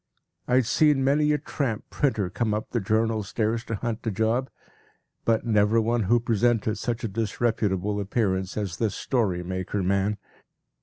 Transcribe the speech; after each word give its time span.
I 0.47 0.55
had 0.55 0.65
seen 0.65 1.03
many 1.03 1.31
a 1.31 1.37
tramp 1.37 1.87
printer 1.91 2.31
come 2.31 2.55
up 2.55 2.71
the 2.71 2.79
Journal 2.79 3.21
stairs 3.21 3.63
to 3.65 3.75
hunt 3.75 3.99
a 4.07 4.09
job, 4.09 4.49
but 5.25 5.45
never 5.45 5.79
one 5.79 6.05
who 6.05 6.19
presented 6.19 6.79
such 6.79 7.03
a 7.03 7.07
disreputable 7.07 7.99
appearance 7.99 8.57
as 8.57 8.77
this 8.77 8.95
story 8.95 9.43
maker 9.43 9.83
man. 9.83 10.17